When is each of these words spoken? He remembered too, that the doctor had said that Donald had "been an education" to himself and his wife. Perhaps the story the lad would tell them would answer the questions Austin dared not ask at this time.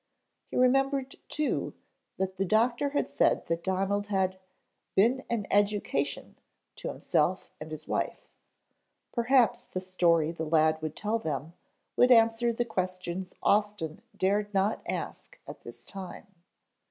He 0.49 0.57
remembered 0.57 1.15
too, 1.29 1.75
that 2.17 2.37
the 2.37 2.43
doctor 2.43 2.89
had 2.89 3.07
said 3.07 3.45
that 3.45 3.63
Donald 3.63 4.07
had 4.07 4.39
"been 4.95 5.23
an 5.29 5.45
education" 5.51 6.39
to 6.77 6.87
himself 6.87 7.51
and 7.61 7.69
his 7.69 7.87
wife. 7.87 8.27
Perhaps 9.13 9.65
the 9.67 9.79
story 9.79 10.31
the 10.31 10.43
lad 10.43 10.81
would 10.81 10.95
tell 10.95 11.19
them 11.19 11.53
would 11.95 12.09
answer 12.11 12.51
the 12.51 12.65
questions 12.65 13.35
Austin 13.43 14.01
dared 14.17 14.51
not 14.55 14.81
ask 14.89 15.37
at 15.47 15.61
this 15.61 15.85
time. 15.85 16.25